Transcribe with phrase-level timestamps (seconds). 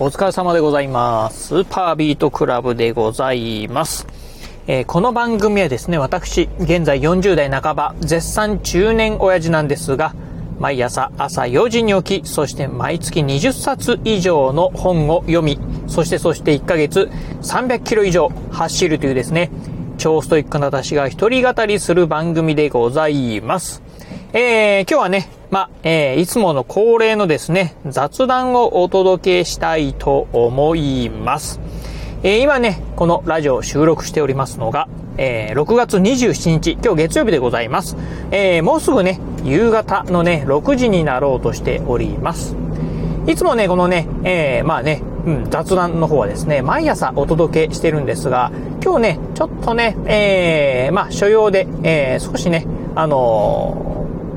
[0.00, 1.48] お疲れ様でございます。
[1.48, 4.06] スーパービートクラブでございます。
[4.68, 10.14] えーこの番組はですね、私、現在40代半ば、絶賛中年親父なんですが、
[10.60, 15.58] 毎朝朝4時に起き、そして毎月20冊以上の本を読み、
[15.88, 17.10] そしてそして1ヶ月
[17.42, 19.50] 300キロ以上走るというですね、
[19.96, 23.82] 超ストイックな私が一人語りする番組でございます。
[24.34, 31.60] えー、今日はね、ま、えー、いつもの恒例のですね、雑談をお届けしたいと思います。
[32.22, 34.86] えー、今ね、このラジオを収録しておりますのが、
[35.16, 37.96] えー、6月27日、今日月曜日でございます。
[38.30, 42.54] えー、もうすぐね、夕方のね、6時になろうとしております。
[43.26, 48.52] いつもね、このね、えー、まあね、うん、雑談の方はですね、毎朝お届けしてるんですが、
[48.84, 53.87] 今日ね、ちょっとね、えー、まあ、所要で、えー、少しね、あの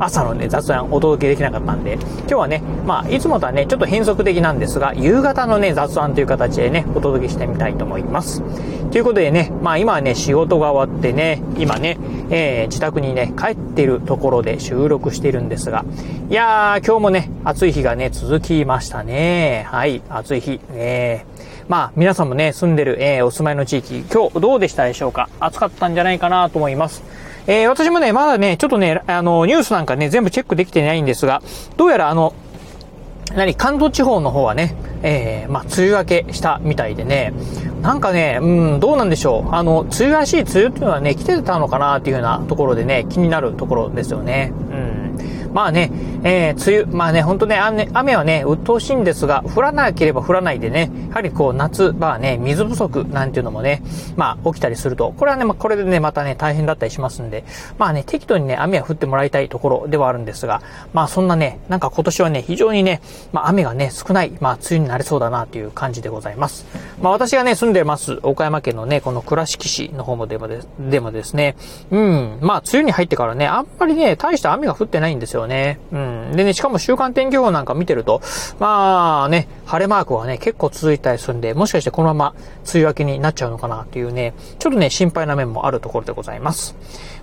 [0.03, 8.41] 朝のね、雑談お届けできなかったんで、今日はね、まあ、いつもとはね、ちょっと変則的なんですが、夕方のね、雑談という形でね、お届けしてみたいと思います。
[8.89, 11.97] ということでね、まあ今はね、仕事が終わってね、今ね、
[12.31, 15.85] えー、自宅にね、帰ってるところで収録しているんですが、
[16.29, 19.67] いやー、今日もね、暑い日がね、続きましたね。
[19.69, 20.59] はい、暑い日。
[20.73, 21.23] え、
[21.69, 25.29] まあ、皆さんもね、住んでる、えー、お住まいの地域、今日どうでしたでしょうか？
[25.39, 27.03] 暑かったんじゃないかなと思います。
[27.47, 31.41] えー、私もね、まだね、ちょっとね、あの、ニュースなんかね、全部チェックできてないんですが、
[31.77, 32.33] どうやらあの、
[33.35, 37.33] 何、関東地方の方はね、えー、まあ、梅雨明けしたみたいでね、
[37.81, 39.55] なんかね、うん、どうなんでしょう。
[39.55, 44.51] あの、梅雨らしい梅雨っていうのはね、来てたのかなっていうようなところでね、気になるところですよね。
[44.71, 45.51] うん。
[45.53, 45.91] まあね、
[46.23, 53.81] えー、梅雨、まあね、ほんとね、雨はね、鬱陶しいんですが、降らなければ降らないでね、やはりこう、夏場はね、水不足なんていうのもね、
[54.15, 57.43] まあ、起きたりすると、これはね、まあ、これでね、またね、大変だったりしますんで、
[57.77, 60.61] まあね、適度にね、雨は降ってもらいたいところではあるんですが、
[60.93, 63.01] まあ、そんなね、なんか今年はね、非常にね、
[63.33, 66.65] まあ、雨がね、少ない、まあ、梅雨になりそうだなという感じでございます。
[67.01, 71.55] まあ、私がね、住んでます、岡山県のね、この倉敷市の方もでもででもですね、
[71.89, 75.79] うん、まあ、梅雨に入ってからね、あんまりね、大した雨が降ってないんですよね。
[75.91, 76.10] うん。
[76.35, 78.21] でね、しかも週間天気予報なんか見てると、
[78.59, 82.35] まあね、晴れマークはね、結構続いたりするんで、もしかしてこのまま
[82.73, 86.75] 梅雨明けになっちゃうのかなっていうね、ちょっとね、心配な面もあるところでございます。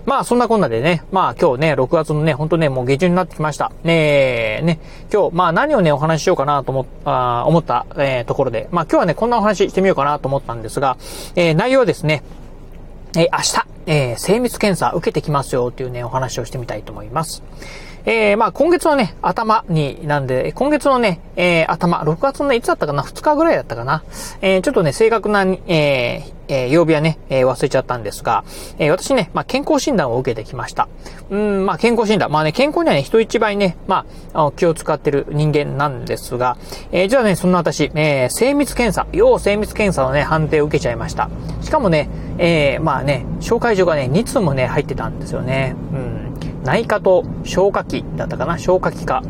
[0.05, 3.71] まあ、そんなこんなでね、まあ今日ね、6月のね、ほんとね、もう下旬になってきました。
[3.83, 4.79] ね、ね、
[5.11, 10.97] 今日、まあ何をね、お話ししようかなと思あ思った、えー、ところで、まあ今日はね、こんなお話してみようかなと思ったんですが、
[11.35, 12.23] えー、内容はですね、
[13.15, 17.43] えー、明日、えー、精密検査受けてきますよっていうね、お話をしてみたいと思います。
[18.05, 24.03] えー、まあ今月のね、頭になんで、今月のね、えー、頭、6月のね、いつだったかな ?2 日ぐらいだったかな？
[24.41, 28.43] えー、ちょっとね、正確な、えー、えー、曜日はね、えー、忘れちゃったんですが、
[28.79, 30.87] えー、私ね、まあ健康診断を受けてきました。
[31.29, 32.31] うん、まあ健康診断。
[32.31, 36.57] まあね、健康にはね、人一倍ね、まあ、あ気を使ってる人間なんですが、
[36.91, 41.29] えー、じゃあね、そんな私、えー、精密検査、要精密検査のね、判定を受けちゃいました。
[41.61, 45.75] しかもね、えー、まあね、紹介状がね、2通もね、入ってたんですよね。
[45.93, 46.28] うん。
[46.69, 49.23] 内科と消化器だったかな消化器科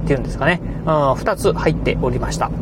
[0.00, 0.60] っていうんですかね。
[1.16, 2.52] 二つ入っておりました。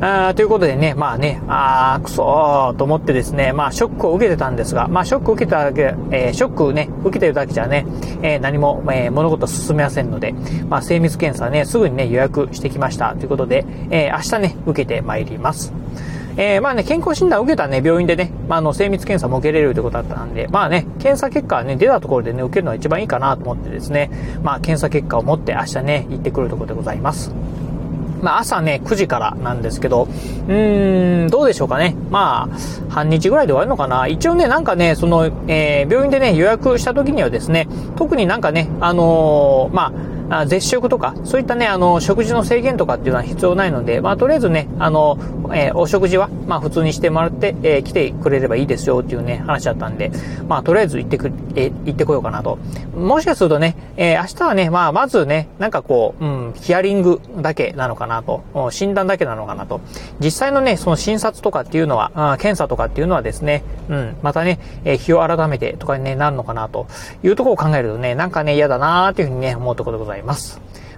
[0.00, 7.86] あということでね、まあね、あー、くそーと思ってですね、まあショックを受けてたんですが、まあショックを受けただけ、えー、ショックね、受けてるだけじゃね、
[8.20, 10.34] えー、何も、えー、物事進めませんので、
[10.68, 13.14] まあ精密検査ね、すぐにね、予約してきました。
[13.14, 15.72] ということで、えー、明日ね、受けてまいります。
[16.36, 24.10] えー、まあね、健康診断を受けたね、病院でね、まあ、の、精密検査も受けれるということだったんで、まあね、検査結果はね、出たところでね、受けるのが一番いいかなと思ってですね、
[24.42, 27.34] まあ、検査結果を持って明日ね、行ってくるところでございます。
[28.22, 31.96] まあ、朝ね、9時からなんですけど、うーん、どうでしょうかね。
[32.10, 32.56] まあ、
[32.88, 34.06] 半日ぐらいで終わるのかな。
[34.06, 37.66] 一応ね、なんかね、その、えー、病院でね、予約した時にはですね、
[37.96, 39.92] 特になんかね、あのー、まあ、
[40.30, 45.18] あ絶食とか、そういったね、あの、食事の制限とかっていうのは必要ないので、まあ、とりあえずね、あの、
[45.54, 50.10] えー、お食事は、まあ、普通にしてもらって、えー、来てくれればいいですよっていうね、話だったんで、
[50.48, 52.58] まあ、とりあえず行ってく、えー、行ってこようかなと。
[52.94, 59.80] もしかするとね、え、明日はね、まあ、まずね、なんかこう、うん、ヒアリングだけなのかなと、診断だけなのかなと。
[60.20, 66.86] 実際のね、その診察とかっていうのは、あ検査とかっていうのはですね、うん、またね、え、日を改めてとかに、ね、なるのかなと
[67.22, 70.11] いうところを考えるとね、なんかね、嫌だなーっていうふうにね、思うところでございます。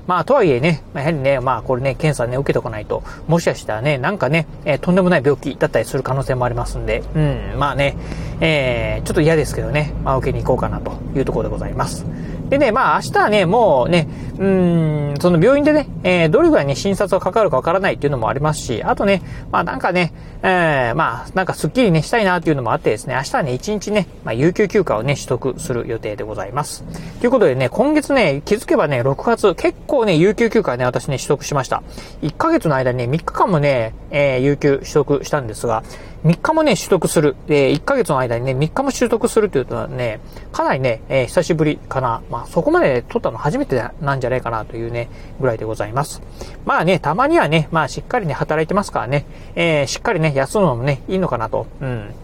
[0.06, 7.96] まあ、とはいえね、やはりね、まあ、これね、検査ね、受けとかないと、もしかしたらね、なんかね、えー、とんでもない病気だったりする可能性もありますんで、うん、まあね、
[8.40, 12.04] えー、ちょっと嫌ですけどね、まあ、受けに行こうかなというところでございます。
[12.48, 14.08] でね、まあ明日はね、もうね、
[14.38, 20.12] うん、その病院でね、えー、どれぐらいね、診察がかかるかわからないっていうのもありますし、あとね、まあなんかね、
[20.42, 26.84] えー、まあなんかスッキリね、したいなっていうのもあってですね、明日はね、一日ね、まあ有給休暇をね、取得する予定でございます。
[27.20, 31.82] ということでね、今月ね、気づけばね、6月、結構ね、有給休暇ね、私ね、取得しました。
[32.22, 35.82] 1ヶ月の間にね、3日間もね、えー、有給取得したんですが、
[36.24, 37.36] 3日もね、取得する。
[37.48, 40.20] えー、1ヶ月の間にね、3日も取得するというのはね、
[40.52, 42.22] かなりね、えー、久しぶりかな。
[42.30, 46.22] まあ、そこまで取ったの初めてなんじゃないかなというね、ぐらいでございます。
[46.64, 51.66] まあね、たまにはね、まあしっかりね、働いてますからね、えー、しっかりね、休むのもね、いいのかなと。
[51.82, 52.14] うん。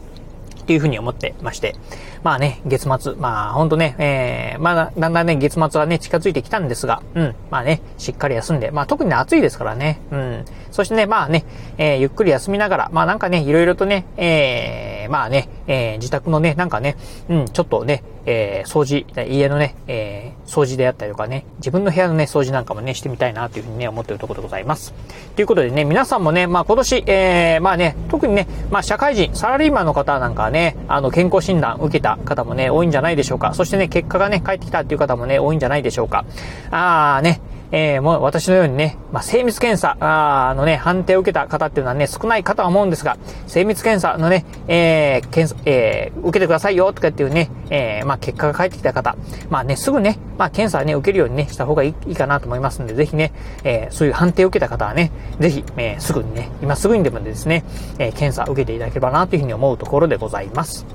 [0.71, 1.75] ていうふうに思ってまして。
[2.23, 10.45] まあね、月末、まあほんとね、えー、まあだんだんね、月末はね、近づいてきたんですが、うん、まあね、しっかり休んで、まあ特に、暑いですからね、うん。
[10.71, 11.45] そしてね、まあね、
[11.77, 16.97] えー、ゆっくり休みながら、まあなんかね、いろいろとね、えー、まあね、えー、自宅のね、なんかね、
[17.29, 24.95] うん、ちょっとね、えー、掃除、家のね、えー、掃除であったりとかね、自分の部屋のね、掃除なんかもね、してみたいなというふうにね、思っているところでございます。
[25.35, 33.53] ということでね、皆さんもね、まあ今年、えー、まあね、特にね、まあ社会人、サラリーマンの方なんかはね、あの、健康診断受けた方もね、多いんじゃないでしょうか。
[33.55, 36.25] そしてね、結果がね、返ってきたっていう方もね、多いんじゃないでしょうか。
[36.71, 37.41] あーね、
[37.73, 49.17] えー、もう私のようにね、まあ、精密検査あのね、判定を受けた方っていうのはね、少ないかとは思うんですが、精密検査のね、えー、検査、えー、受けてくださいよとかっていうね、えー、まあ、結果が返ってきた方、
[49.49, 53.33] まあね、すぐね、まあ、検査ね、受けるようにね、した方がいいいいかなと思いますんで、ぜひね、
[53.65, 57.65] えー、そういう判定を受けた方はね、ぜひ、えー、すぐにね、今すぐにでもですね、
[57.99, 60.87] えー、検査を受けていただければなというふうに思うところでございます。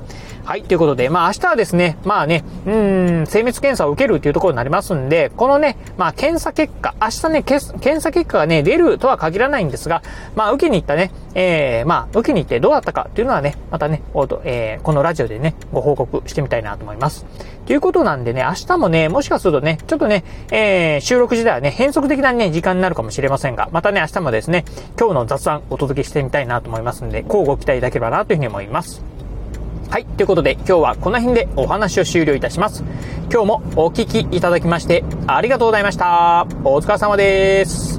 [0.45, 2.71] はい、ということで、まあ明日はですね、まあね、う
[3.23, 10.03] ん、精密検査を受けるっていうところになりますんで、このね、まあ検査結果、明日ね、検査結果がね、出るとは限らないんですが、
[10.35, 14.03] まあ受けに行ったね、えー、まあ受けに行ってどうだったかっていうのはね、またね、
[14.43, 17.25] えー、このラジオでね、ご報告してみたいなと思います。
[17.65, 24.63] ということなんでね、明日もね、もしかするとね、ちょっとね、えー、収録時代はね、変則的なね、時間になるかもしれませんが、またね、明日もですね、
[24.95, 29.14] 今日の雑談お届けしてみたいなと思いますんで、交互期待いただければなというふうに思います。
[29.89, 30.05] はい。
[30.05, 32.83] ということで、今日はこの辺でお話を終了いたします。
[33.31, 36.47] 今日もお聴きいただきまして、ありがとうございました。
[36.63, 37.94] お疲れ様です。